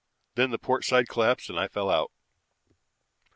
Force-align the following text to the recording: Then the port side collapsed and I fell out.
Then 0.33 0.49
the 0.49 0.57
port 0.57 0.83
side 0.83 1.07
collapsed 1.07 1.47
and 1.51 1.59
I 1.59 1.67
fell 1.67 1.87
out. 1.87 2.11